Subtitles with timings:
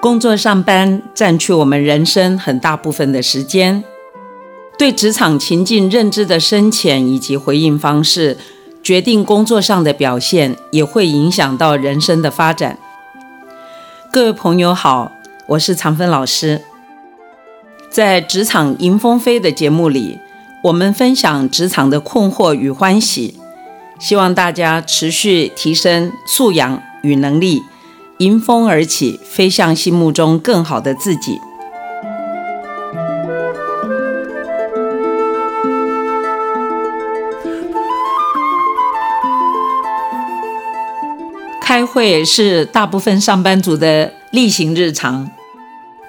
[0.00, 3.82] 工作上班占据我们人生很大部分的时间，
[4.78, 8.38] 对职场情境认知的深浅以及回应方式，
[8.80, 12.78] 决定工作上的表现，也会影响到人生的发展。
[14.12, 15.10] 各位朋友好，
[15.48, 16.62] 我是常芬老师。
[17.90, 20.20] 在职场迎风飞的节目里，
[20.62, 23.34] 我们分享职场的困惑与欢喜，
[23.98, 27.62] 希望大家持续提升素养与能力，
[28.18, 31.40] 迎风而起，飞向心目中更好的自己。
[41.60, 45.30] 开会是大部分上班族的例行日常。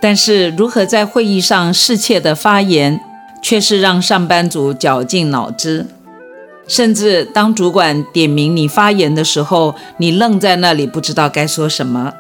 [0.02, 3.00] 但是，如何在会议上适切的发言，
[3.44, 5.86] 却是让上班族绞尽脑汁。
[6.70, 12.14] 甚至当主管点名你发言的时候，你愣在那里，不知道该说什么。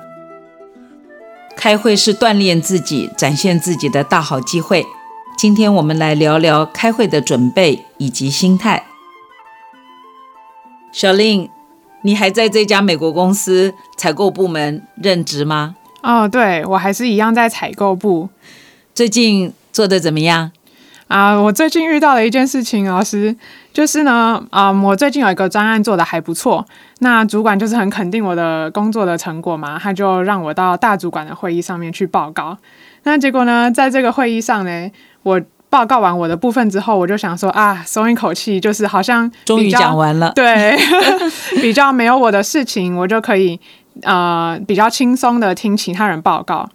[1.55, 4.85] 开会是锻炼自己、展现自己的大好机会。
[5.37, 8.85] 今天我们来聊聊开会的准备以及心态。
[10.91, 11.47] 小令，
[12.01, 15.75] 你还在这家美国公司采购部门任职吗？
[16.01, 18.29] 哦，对我还是一样在采购部。
[18.95, 20.51] 最近做的怎么样？
[21.09, 23.35] 啊，我最近遇到了一件事情，老师
[23.73, 26.63] 就是呢，啊，我最近有一个专案做的还不错，
[26.99, 32.55] 那主管就是很肯定我的工作的成果嘛，他就让我到大主管的会议上面去报告。
[33.03, 34.91] 那结果呢，在这个会议上呢，
[35.23, 40.77] 我报告完我的部分之后，我就想说啊，松一口气，就是好像终于讲完了，对，
[41.59, 43.59] 比较没有我的事情，我就可以。
[44.03, 46.69] 呃，比较轻松的听其他人报告，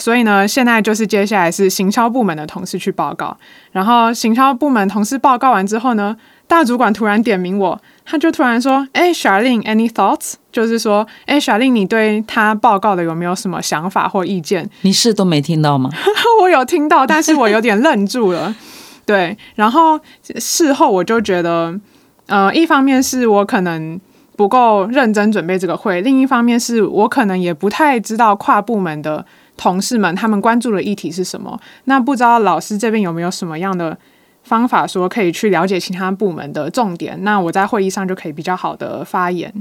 [0.00, 3.36] 所以呢，现在就是接下来是行销部门的同事去报告，
[3.70, 6.16] 然后行销部门同事报告完之后呢，
[6.48, 15.90] 大主管突然点名我，他就突然说：“哎，Charlene，any thoughts？” 就是说：“哎，Charlene，你对他报告的有没有什么想法或意见？” 你是都没听到吗？
[16.42, 18.56] 我有听到，但是我有点愣住了。
[19.04, 20.00] 对，然后
[20.36, 21.78] 事后我就觉得，
[22.26, 24.00] 呃，一方面是我可能。
[24.36, 29.22] 不够认真准备这个会，另一方面是我可能也不太知道跨部门的
[29.60, 31.60] 同事们他们关注的议题是什么。
[31.84, 33.96] 那不知道老师这边有没有什么样的
[34.42, 37.22] 方法，说可以去了解其他部门的重点？
[37.22, 39.52] 那我在会议上就可以比较好的发言。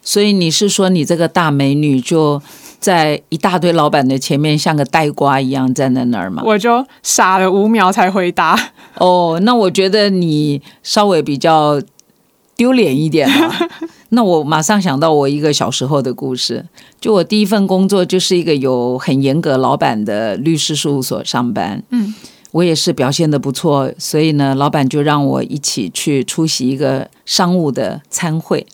[0.00, 2.40] 所以你是说，你这个大美女就
[2.78, 6.42] 在一大堆老板的前面，像个呆瓜一样站在那儿吗？
[6.46, 8.58] 我就傻了五秒才回答。
[8.94, 11.78] 哦，那我觉得你稍微比较
[12.56, 13.54] 丢脸一点啊。
[14.10, 16.64] 那我马上想到我一个小时候的故事，
[17.00, 21.82] 就我第一份工作就是一个有很严格老板的律师事务所上班。
[21.90, 22.14] 嗯，
[22.52, 28.66] 我也是表现的不错，所以呢，老板就让我一起去出席一个商务的参会。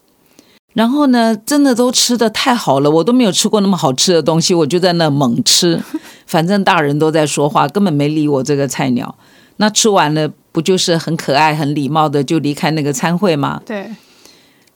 [0.73, 5.83] 然后呢，真的都吃的太好了，我都没有吃过那么好吃的东西，我就在那猛吃。
[6.27, 9.15] 反正大人都在说话，根本没理我这个菜鸟。
[9.59, 13.61] 那吃完了，不就是很可爱、很礼貌的就离开那个餐会吗？
[13.67, 13.89] 对。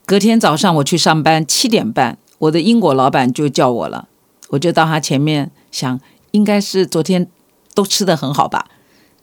[0.08, 4.08] 隔天早上我去上班，七点半，我的英国老板就叫我了，
[4.48, 7.28] 我就到他前面想，应该是昨天
[7.74, 8.68] 都吃的很好吧？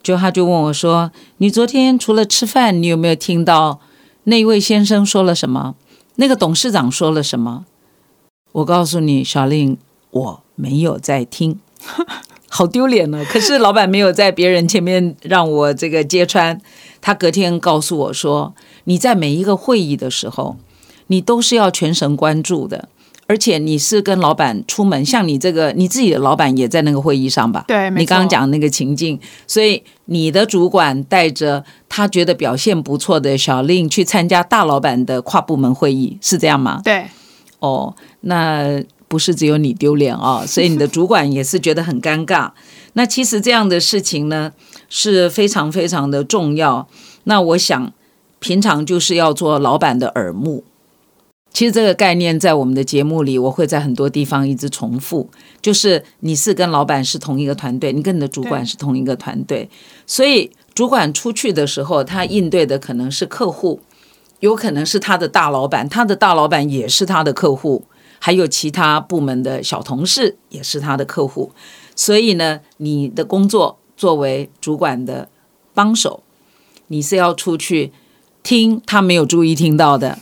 [0.03, 3.79] 就他就问我说：“你昨天除了吃饭，你有没有听到
[4.25, 5.73] 那位先生说了什么？
[6.17, 7.65] 那个董事长说了什么？”
[8.53, 9.79] 我告诉你，小令，
[10.11, 11.59] 我没有在听，
[12.47, 13.25] 好丢脸呢。
[13.27, 16.61] 可是老板没有在别人前面让我这个揭穿，
[17.01, 18.53] 他隔天告诉我说
[18.85, 20.57] ：“你在每一个会议的时候。”
[21.07, 22.89] 你都是要全神贯注的，
[23.27, 27.65] 而且你是跟老板出门，像你这个，你自己的老板也在那个会议上吧？
[27.67, 36.81] 对，你刚刚讲那个情境，所以你的主管带着他觉得表现不错的小令去参加大老板的跨部门会议，是这样吗？
[36.83, 37.05] 对。
[37.59, 42.51] 哦，那不是只有你丢脸啊，所以你的主管也是觉得很尴尬。
[42.93, 44.51] 那其实这样的事情呢
[44.87, 46.87] 是非常非常的重要。
[47.23, 47.91] 那我想，
[48.39, 50.63] 平常就是要做老板的耳目。
[51.55, 55.29] 其实这个概念在我们的节目里，我会在很多地方一直重复，
[55.61, 59.69] 就是你是跟老板是同一个团队，你跟你的主管是同一个团队，
[60.05, 63.79] 所以主管出去的时候，他应对的可能是客户，
[64.41, 67.85] 有可能是他的大老板，他的大老板也是他的客户，
[68.19, 71.53] 还有其他部门的小同事也是他的客户，
[71.95, 75.29] 所以呢，你的工作作为主管的
[75.73, 76.21] 帮手，
[76.87, 77.93] 你是要出去
[78.43, 80.19] 听他没有注意听到的。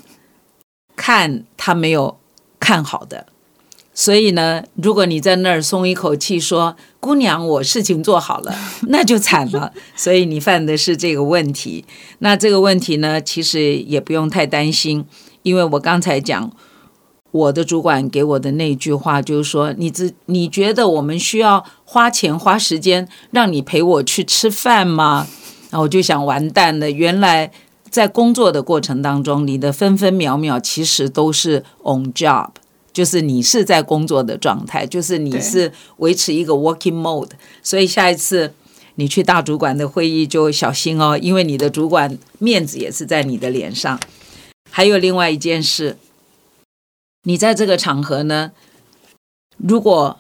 [0.96, 2.18] 看他没有
[2.60, 3.28] 看好的，
[3.94, 8.56] 所以呢，如果你在那儿松一口气说“姑娘，我事情做好了”，
[8.90, 9.74] 那就惨了。
[9.96, 11.86] 所以你犯的是这个问题。
[12.20, 15.06] 那这个问题呢，其实也不用太担心，
[15.42, 16.52] 因为我刚才讲，
[17.32, 25.28] 我的主管给我的那句话就是说，你自你觉得我们需要花钱花时间让你陪我去吃饭吗？
[25.70, 27.52] 然后我就想完蛋了，原来
[27.94, 32.50] 在工作的过程当中，你的分分秒秒其实都是 on job，
[32.92, 37.30] 就是你是在工作的状态，就是你是维持一个 working mode。
[37.62, 38.56] 所以下一次
[38.96, 44.00] 你去大主管的会议就小心哦，因为你的主管面子也是在你的脸上。
[44.72, 45.98] 还有另外一件事。
[47.26, 48.54] 你在这个场合呢？
[49.58, 50.18] 如果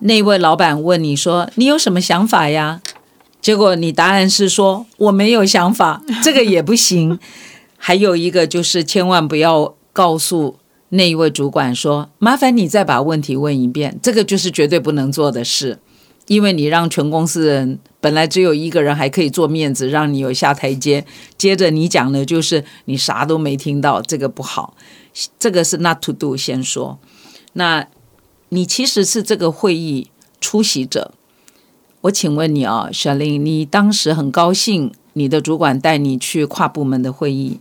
[0.00, 2.82] 那位老板问你说你有什么想法呀？
[3.40, 7.18] 结果你答案是说我没有想法， 这个也不行。
[7.76, 10.56] 还有一个就是千万不要告诉
[10.90, 15.78] 那一位主管说麻烦你再把问题问一遍，这个就是绝对不能做的事，
[16.26, 21.06] 因为你让全公司人本来只有一个人还可以做面子，让你有下台阶，
[21.38, 24.76] 接着你讲的就是你啥都没听到，这个不好。
[25.38, 26.98] 这个是 not to do 先说，
[27.54, 27.86] 那
[28.50, 30.08] 你其实是这个会议
[30.38, 31.14] 出席者。
[32.02, 37.60] 我请问你啊，小林，你当时很高兴你的主管带你去跨部门的会议，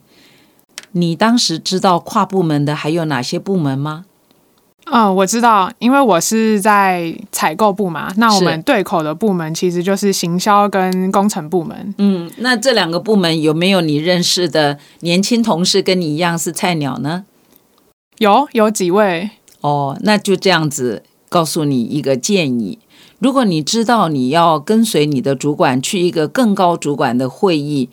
[0.93, 4.05] 你当时知道跨部门的还有哪些部门吗？
[4.91, 8.11] 嗯，我知道，因为我是在采购部嘛。
[8.17, 11.93] 那我们对口的部门其实就是行销跟工程部门。
[11.99, 17.25] 嗯，那这两个部门有没有你认识的年轻同事跟你一样是菜鸟呢？
[18.17, 19.29] 有有几位
[19.61, 22.79] 哦，那就这样子告诉你一个建议：
[23.19, 27.89] 如果你知道你要跟随你的主管去一个更高主管的会议，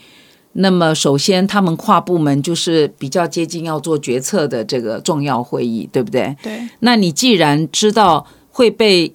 [0.53, 6.37] 那么首先他们跨部门就是比较接近要做决策的这个重要会议，对不对？
[6.43, 6.69] 对。
[6.81, 9.13] 那你既然知道会被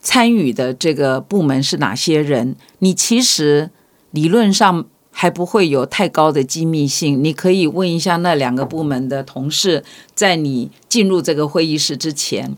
[0.00, 3.70] 参与的这个部门是哪些人，你其实
[4.10, 4.86] 理论上。
[5.10, 9.82] 还不会有太高的机密性，你可以问一下那两个部门的同事，
[10.14, 12.56] 在你进入这个会议室之前，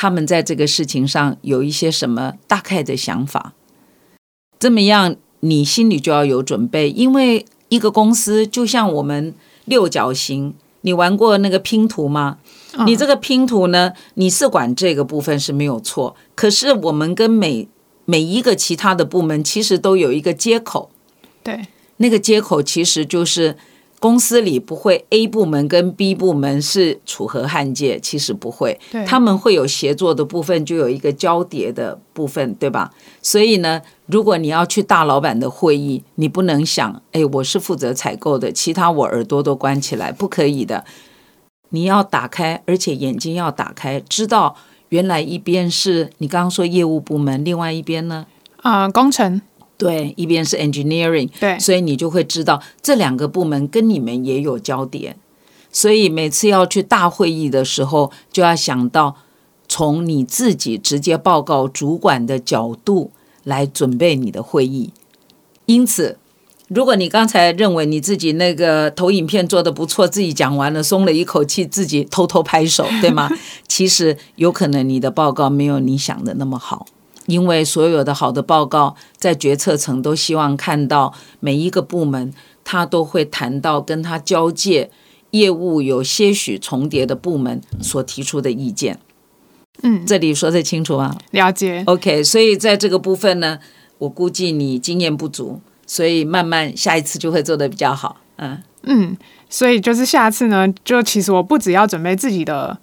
[0.00, 3.52] 他们在这个事情上有一些什么大概的想法。
[4.58, 9.34] 这么样，你心里就要有准备，因为一个公司就像我们
[9.66, 12.38] 六角形，你玩过那个拼图吗？
[12.86, 17.68] 你这个拼图呢，你是管这个部分是没有错，可是我们跟每
[18.06, 20.90] 每一个其他的部门其实都有一个接口，
[21.42, 21.66] 对。
[21.98, 23.54] 那个接口其实就是
[24.00, 32.90] 公司里不会 A 部门跟 B 部门是楚河汉界，其实不会，他们会有协作的部分，就有一个交叠的部分，对吧？
[33.20, 40.86] 所以呢，如果你要去大老板的会议，你不能想，哎，我是负责采购的，其他我耳朵都关起来，不可以的。
[41.68, 44.56] 你要打开，而且眼睛要打开，知道
[44.88, 48.24] 原来一边是你刚刚说业务部门，另外一边呢？
[48.62, 49.42] 啊，工程。
[49.80, 55.16] 对，一边是 engineering，对，所以你就会知道这两个部门跟你们也有交点，
[55.72, 59.16] 所以每次要去大会议的时候，就要想到
[59.66, 63.10] 从你自己直接报告主管的角度
[63.44, 64.92] 来准备你的会议。
[65.64, 66.18] 因此，
[66.68, 73.30] 如果你刚才认为你自己那个投影片做的不错，自己讲完了松了一口气，自己偷偷拍手，对吗？
[73.66, 76.86] 其实有可能你的报告没有你想的那么好。
[77.30, 82.32] 因为所有的好的报告，在决策层都希望看到每一个部门，
[82.64, 84.90] 他都会谈到跟他交界
[85.30, 88.98] 业务有些许重叠的部门所提出的意见。
[89.84, 91.16] 嗯，这里说得清楚吗？
[91.30, 91.84] 了解。
[91.86, 93.60] OK，所以在这个部分呢，
[93.98, 98.16] 我估计你经验不足，所以慢慢下一次就会做得比较好。
[98.38, 99.16] 嗯嗯，
[99.48, 102.80] 所以就是下次呢，就其实我不只要准备自己的。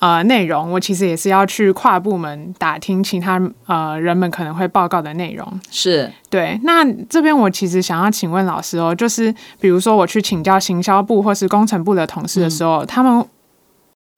[0.00, 6.60] 呃，内容我其实也是要去跨部门打听其他呃人们可能会报告的内容，是对。
[6.64, 13.24] 那这边我其实想要请问老师哦，就是比如说我去请教行销部或是工程部的同事的时候，他们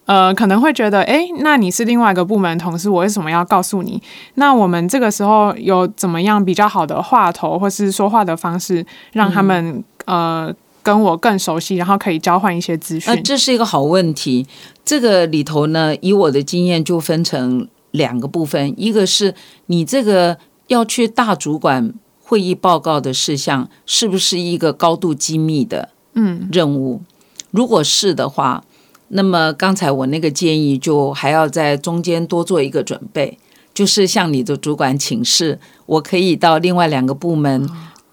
[0.07, 4.03] 呃可能会觉得，哎，那你是另外一个部门同事，我为什么要告诉你？
[4.35, 10.53] 那我们这个时候有怎么样比较好的话头或是说话的方式，让他们呃。
[10.87, 13.13] 跟我更熟悉，然后可以交换一些资讯。
[13.13, 14.47] 呃，这是一个好问题。
[14.87, 19.35] 这个里头呢，以我的经验就分成两个部分，一个是
[19.67, 20.39] 你这个
[20.69, 27.03] 要去大主管会议报告的事项，是不是一个高度机密的嗯任务？
[27.51, 28.65] 如果是的话，
[29.09, 33.39] 那么刚才我那个建议就还要在中间多做一个准备，
[33.75, 37.69] 就是向你的主管请示，我可以到另外两个部门。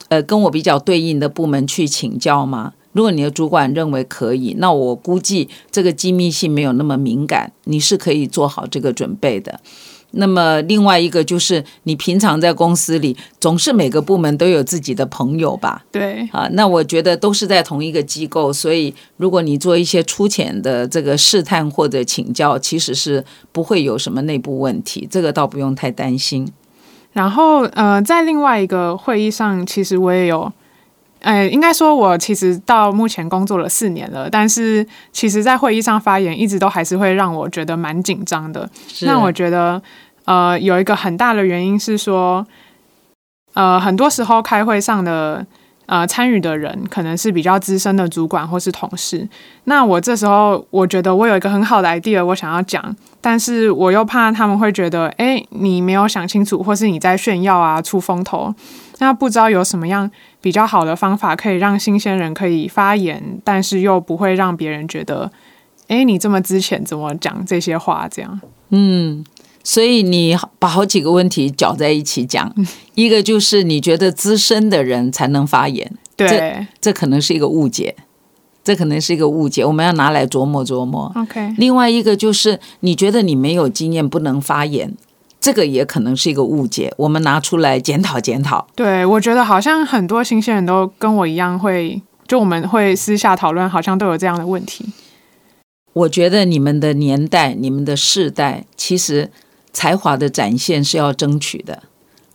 [0.10, 2.74] 呃，跟我比较对应的部门去请教吗？
[2.94, 9.60] 如果你的主管认为可以，那我估计这个机密性没有那么敏感，你是可以做好这个准备的。
[10.16, 15.84] 那么另外一个就是你平常在公司里，总是每个部门都有自己的朋友吧？
[15.92, 26.48] 对，啊，那我觉得都是在同一个机构，所以如果你做一些粗浅的这个试探或者请教，其实是不会有什么内部问题，这个倒不用太担心。
[27.14, 30.54] 然后呃，在另外一个会议上，其实我也有。
[31.24, 38.70] 哎，应该说，我其实到目前工作了四年了，但是其实，在会议上发言，一直都还是会让我觉得蛮紧张的。
[39.04, 39.82] 那我觉得，
[40.26, 42.46] 呃，有一个很大的原因是说，
[43.54, 45.46] 呃，很多时候开会上的
[45.86, 49.28] 呃参与的人可能是比较资深的主管或是同事。
[49.66, 58.54] 那我这时候，我觉得我有一个很好的 idea，我想要讲，但是我又怕他们会觉得，哎，你没有想清楚，或是你在炫耀啊，出风头。
[59.00, 60.10] 那不知道有什么样
[60.40, 65.30] 比较好的方法，可以让新鲜人可以发言，但是又不会让别人觉得，
[65.88, 68.08] 哎，你这么之前怎么讲这些话？
[68.10, 69.26] 这样，嗯，
[69.64, 72.54] 所以你把好几个问题搅在一起讲，
[72.96, 77.96] 一个就是你觉得资深的人才能发言，对，这可能是一个误解，
[78.64, 81.12] 这可能是一个误解，我们要拿来琢磨琢磨。
[81.16, 84.94] OK，另外一个就是你觉得你没有经验不能发言。
[85.40, 88.66] 这个也可能是一个误解，我们拿出来检讨检讨。
[88.76, 94.86] 对，我觉得好像很多新鲜人都跟我一样，会就我们会私下讨论，好像都有这样的问题。
[95.92, 99.30] 我觉得你们的年代、你们的世代，其实
[99.74, 101.84] 才华的展现是要争取的，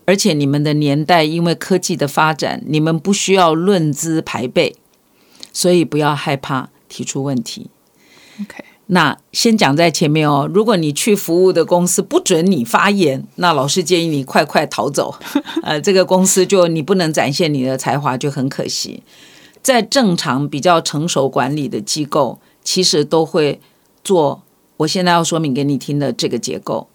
[0.05, 4.75] 而且你们的年代因为科技的发展，你们不需要论资排辈，
[5.53, 7.71] 所以不要害怕提出问题。
[8.41, 8.65] OK。
[8.91, 15.15] 那先讲在前面哦，如果你去服务的公司不准你发言，那老师建议你快快逃走。
[15.63, 19.03] 呃，这个公司就你不能展现你的才华，就很可惜。
[19.61, 23.61] 在正常比较成熟管理的机构，其实都会
[24.03, 24.41] 做。
[24.79, 26.89] 我现在要说明给你听的这个结构，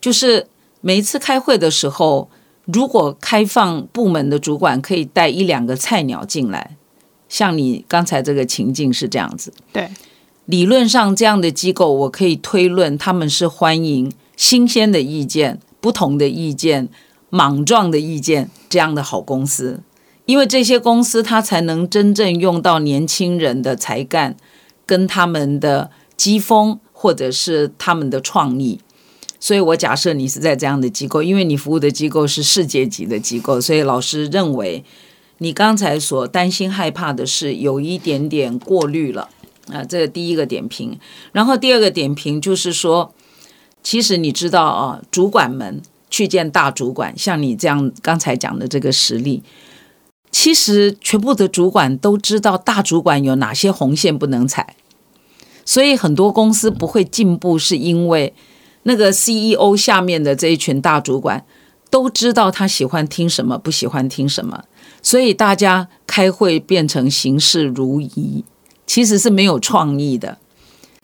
[0.00, 0.46] 就是
[0.80, 2.30] 每一次开会的时候，
[2.64, 6.76] 如果开放部门的主管可以带一两个菜鸟进来，
[7.28, 9.88] 像你刚才这个情境是这样子，对。
[10.46, 16.88] 理论上，这样的机构我可以推论，他们是欢迎新鲜的意见、不同的意见、
[17.28, 19.80] 莽撞的意见这样的好公司，
[20.24, 24.36] 因为这些公司它才能真正用到年轻人的才干
[24.84, 28.80] 跟他们的机锋，或者是他们的创意。
[29.40, 34.84] 所以我假设你是在这样的机构，因为你服务的机构是世界级的机构，所以老师认为
[35.38, 39.28] 你刚才所担心害怕的是有一点点过滤了。
[39.72, 40.98] 啊，这个第一个点评，
[41.30, 43.14] 然后第二个点评就是说，
[43.84, 45.80] 其实你知道啊，主管们
[46.10, 49.44] 去见大主管，像你这样刚才讲的这个实例，
[50.32, 54.74] 其实全部的主管都知道大主管有哪些红线不能踩，
[55.64, 58.34] 所以很多公司不会进步，是因为
[58.84, 61.44] 那个 CEO 下面的这一群大主管
[61.90, 64.64] 都知道他喜欢听什么，不喜欢听什么，
[65.02, 68.44] 所以大家开会变成形式如仪。
[68.86, 70.38] 其实是没有创意的，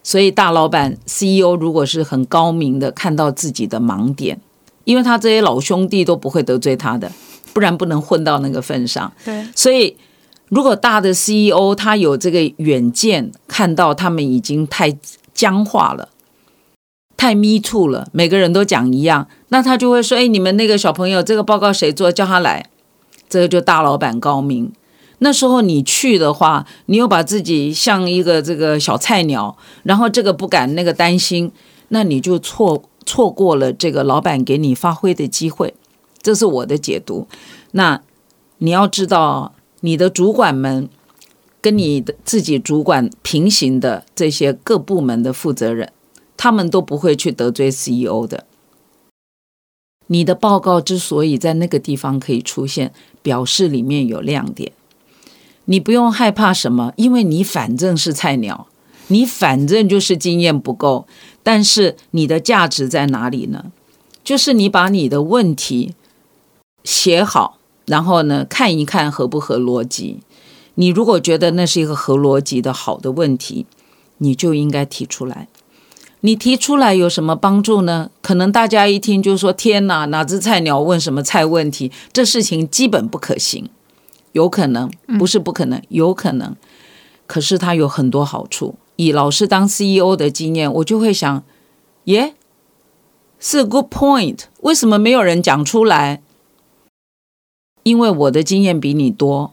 [0.03, 4.41] 所以大老板 CEO 如果是很高明的，看到自己的盲点，
[4.83, 7.13] 因为他这些老兄弟都不会得罪他的，
[7.53, 9.13] 不然不能混到那个份上。
[9.25, 9.97] 对，所以
[10.49, 14.93] 如果大的 CEO 他有这个远见，看到他们已经太
[15.33, 16.09] 僵化了，
[17.17, 22.13] 太 me too 了，每个人都讲一样，那他就会说：“哎，你们那个小朋友这个报告谁做？
[22.13, 22.71] 叫他来。”
[23.29, 24.73] 这个就大老板高明。
[25.19, 31.51] 那时候你去的话，你又把自己像一个这个小菜鸟，然后这个不敢那个担心，
[31.89, 35.75] 那你就错错过了这个老板给你发挥的机会。
[36.21, 37.27] 这是我的解读。
[37.73, 38.03] 那
[38.59, 40.89] 你要知道，你的主管们
[41.61, 45.91] 跟你的自己主管平行的这些各部门的负责人，
[46.37, 48.45] 他们都不会去得罪 CEO 的。
[50.09, 54.73] 你的报告之所以在那个地方可以出现，表示里面有亮点。
[55.65, 58.69] 你不用害怕什么，因为你反正是菜鸟，
[59.09, 61.09] 你反正就是经验不够。
[61.43, 63.73] 但是你的价值在哪里呢？
[64.23, 65.95] 就是你把你的问题
[66.85, 70.21] 写好，然后呢看一看合不合逻辑。
[70.77, 73.67] 你如果觉得那是一个合逻辑的好的问题，
[74.19, 75.49] 你就应该提出来。
[76.27, 78.11] 你提出来有什么帮助呢？
[78.21, 81.93] 可能大家一听就说：“天哪，哪只菜鸟问什么菜问题？
[82.13, 83.71] 这事情基本不可行。”
[84.35, 84.91] 有可能
[85.21, 86.57] 不是不可能，有可能，
[87.29, 88.75] 可是它有很多好处。
[88.97, 91.45] 以老师当 CEO 的经验，我就会想，
[92.07, 92.35] 耶，
[93.39, 94.41] 是 good point。
[94.63, 96.23] 为什么没有人讲出来？
[97.85, 99.53] 因为我的经验比你多，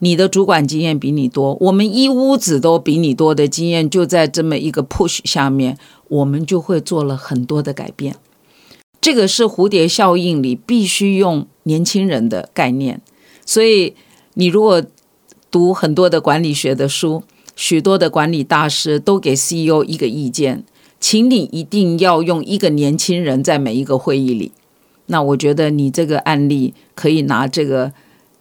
[0.00, 5.78] 你的主管经验比你多，我们一屋子都比你多的经验，就在这么一个 push 下面，
[6.08, 8.16] 我们就会做了很多的改变。
[9.00, 13.00] 这个是蝴蝶效应里必须用年轻人的概念。
[13.46, 13.94] 所以
[14.34, 14.82] 你如果
[15.50, 17.22] 读很多的管理学的书，
[17.54, 20.64] 许多的管理大师都给 CEO 一个意见，
[20.98, 24.52] 请你一定要用一个年轻人在每一个会议里。
[25.06, 27.92] 那我觉得你这个案例可以拿这个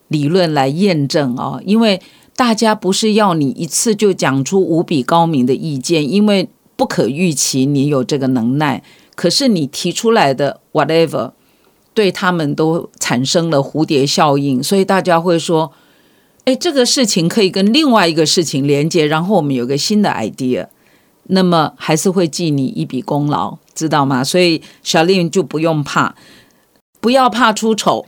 [0.10, 2.01] 理论来验证啊，因为
[2.36, 8.84] 大家不是要你一次就讲出无比高明的意见，因为不可预期你有这个能耐。
[9.16, 11.32] 可是你提出来的 whatever
[11.94, 15.74] 对他们都产生了蝴蝶效应，所以大家会说，
[16.46, 20.68] 哎，这个事情可以跟另外一个事情连接，然后我们有个新的 idea，
[21.24, 24.24] 那么还是会记你一笔功劳，知道吗？
[24.24, 26.16] 所以小令就不用怕。
[27.01, 28.06] 不要怕出丑，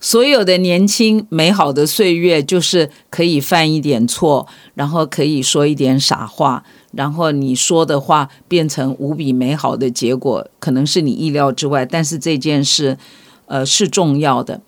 [0.00, 12.96] 所有的年轻美好的岁月就是可以犯一点错，然后可以说一点傻话，然后你说的话变成无比美好的结果，可能是你意料之外，但是这件事，
[13.44, 14.62] 呃，是重要的。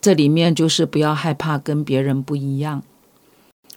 [0.00, 2.82] 这里面就是不要害怕跟别人不一样。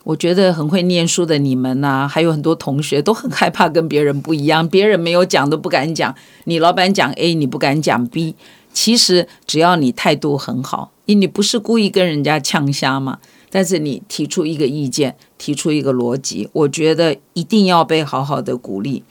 [0.06, 8.36] 我觉得很会念书的你们呐，还有很多同学都很害怕跟别人不一样，别人没有讲都不敢讲，你老板讲 A，你不敢讲 B。
[8.75, 13.20] 其实只要你态度很好，因你不是故意跟人家呛瞎嘛。
[13.50, 19.03] 但是你提出一个意见，提出一个逻辑，我觉得一定要被好好的鼓励。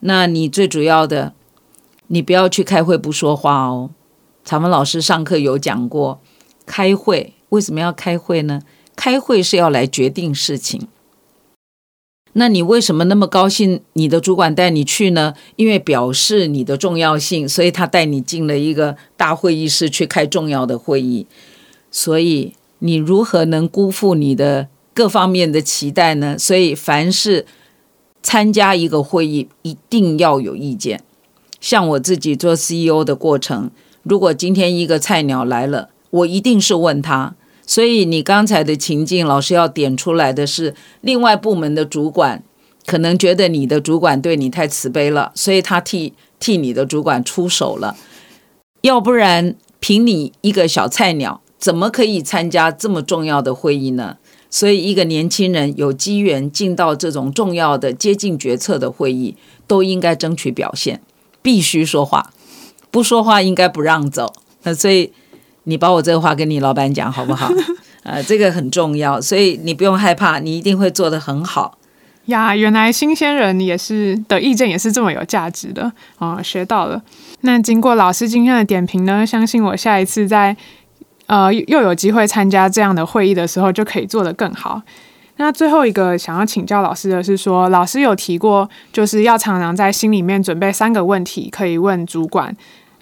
[0.00, 1.32] 那你最主要的，
[2.08, 3.88] 你不要去开会不说话哦。
[4.44, 6.20] 曹文老师上课有讲过，
[6.66, 8.60] 开会为什么要开会呢？
[8.94, 10.86] 开会是要来决定事情。
[12.34, 13.80] 那你为什么那么高兴？
[13.92, 15.34] 你的主管带你去呢？
[15.56, 21.26] 因为表示你的重要性，所以他带你进了一个大会议室去开重要的会议。
[21.90, 26.38] 所以你如何能辜负你的各方面的期待呢？
[26.38, 27.44] 所以凡是
[28.22, 31.02] 参加一个会议，一定要有意见。
[31.60, 33.70] 像我自己做 CEO 的过程，
[34.02, 37.34] 如果今天一个菜鸟来了，我一定是问他。
[37.72, 42.42] 所以你刚才的情境，老师要点出来的是，另外部门的主管
[42.84, 47.96] 可能觉得你的主管对你太慈悲了，所以他替替你的主管出手了。
[48.82, 54.18] 要不然，凭你一个小菜鸟，怎么可以参加这么重要的会议呢？
[54.50, 59.34] 所以，一个年轻人有机缘进到这种重要的、接近决策的会议，
[59.66, 61.00] 都应该争取表现，
[61.40, 62.34] 必须说话，
[62.90, 64.34] 不说话应该不让走。
[64.64, 65.14] 那所以。
[65.64, 67.50] 你把我这个话跟你老板讲好不好？
[68.02, 71.78] 呃，这个很重要，所以你不用害怕，你一定会做得很好。
[72.26, 77.00] 呀，原来新鲜人也是的意见也是这么有价值的啊，学到了。
[77.42, 80.56] 那经过老师今天的点评呢，相信我下一次在
[81.26, 84.82] 呃又有机会参加这样的会议的时候，就可以做得更好。
[85.36, 92.56] 那最后一个想要请教老师的是说，老师有提过，就是要常常在心里面准备三个问题，可以问主管。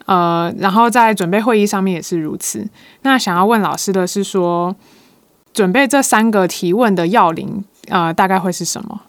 [0.06, 2.66] 呃，然后在准备会议上面也是如此。
[3.02, 4.74] 那想要问老师的是说，
[5.52, 9.02] 准备这三个提问的要领，呃，大概会是什么？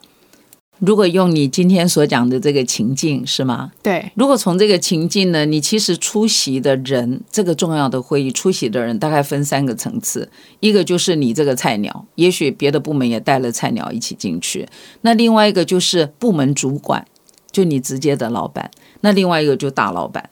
[0.80, 3.72] 如果用你今天所讲的这个情境是吗？
[3.84, 4.12] 对。
[4.16, 14.68] 如果从这个情境呢，你其实出席的人，这个重要的会议出席的人大概分三个层次，一个就是你这个菜鸟，也许别的部门也带了菜鸟一起进去。
[15.02, 17.06] 那另外一个就是部门主管，
[17.52, 18.72] 就你直接的老板。
[19.02, 20.32] 那另外一个就大老板。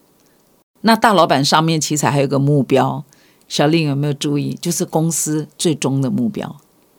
[0.82, 3.04] 那大老板上面其实还有个目标，
[3.48, 4.58] 小令有没有注意？
[4.62, 6.48] 就是公司最终的目标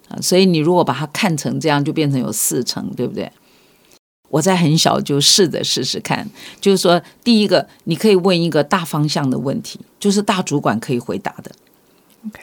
[0.08, 0.18] 啊。
[0.20, 3.32] 所以你如果把它看成这样，就变成有四层，对不对？
[4.28, 6.28] 我在很小就试着试试看，
[6.60, 11.50] 就是说，第一个你可以问一个大方向的问题，就是大主管可以回答的。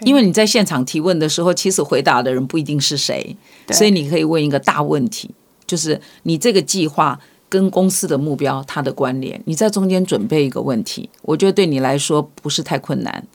[0.01, 3.37] 因为你在现场提问的时候，其实回答的人不一定是谁，
[3.71, 5.29] 所以你可以问一个大问题，
[5.67, 7.19] 就是你这个计划。
[7.49, 13.25] 跟公司的目标它的关联，你在中间准备一个问题，我觉得对你来说不是太困难。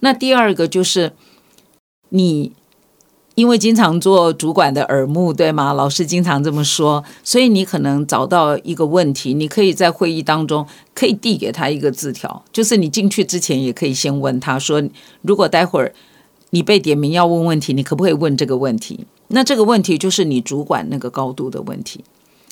[0.00, 1.12] 那第二个就是
[2.08, 2.52] 你
[3.36, 5.72] 因为经常做主管的耳目，对吗？
[5.72, 14.82] 老师经常这么说，所以你可能找到一个问题，你可以在会议当中可以递给他一个字条，就是你进去之前也可以先问他说，
[15.22, 15.94] 如果待会儿
[16.50, 19.06] 你被点名要问问题，你可不可以问这个问题？
[19.28, 22.04] 那这个问题就是你主管那个高度的问题。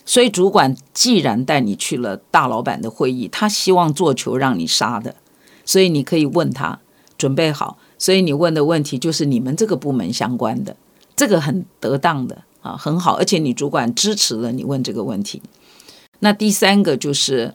[0.08, 5.14] 所以主管既然带你去了大老板的会议，他希望做球让你杀的，
[5.66, 6.80] 所以你可以问他
[7.18, 7.76] 准备好。
[7.98, 10.74] 所以你问的问题就是你们这个部门相关的，
[11.14, 15.42] 这个很得当的啊，很好，而且你主管支持了你问这个问题。
[16.20, 17.54] 那第三个就是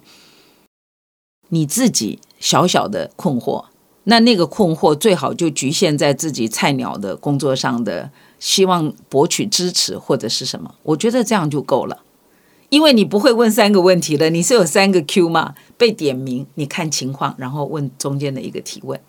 [1.49, 3.65] 你自己小小的困惑，
[4.03, 12.02] 那那个困惑最好就局限在自己菜鸟的工作上的，希望博取支持或者是什么，我觉得这样就够了。
[12.73, 15.53] 因为你不会问三个问题了，你是有三个 Q 嘛？
[15.77, 18.99] 被点名，你看情况，然后问中间的一个提问，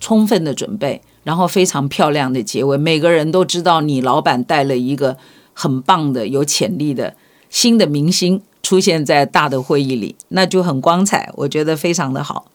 [0.00, 2.78] 充分的准备，然后非常漂亮的结尾。
[2.78, 5.18] 每个人都知道你老板带了一个
[5.52, 7.14] 很棒的、有潜力的
[7.50, 11.30] 新的明星出现在大的会议里，那就很光彩。
[11.34, 12.46] 我觉得非常的好。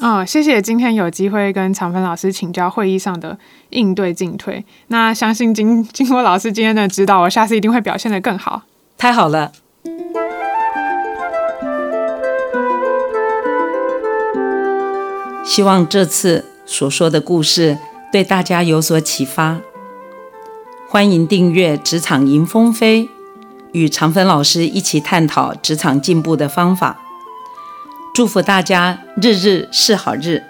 [0.00, 3.38] 哦，谢谢今天有机会跟长芬老师请教会议上的
[3.70, 4.64] 应对进退。
[4.88, 8.64] 那相信经经过老师今天的指导，我下次一定会表现得更好。
[8.96, 9.52] 太好了。
[15.48, 17.78] 希望这次所说的故事
[18.12, 19.58] 对大家有所启发。
[20.90, 23.04] 欢迎订阅《职场迎风飞》，
[23.72, 27.00] 与长芬老师一起探讨职场进步的方法。
[28.12, 30.42] 祝福大家日日是好日，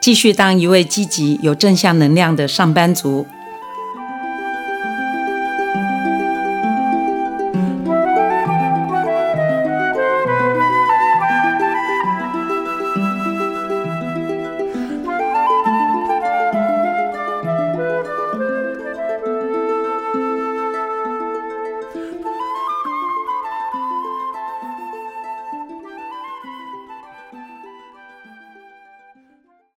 [0.00, 3.26] 继续当一位积极、有正向能量的上班族。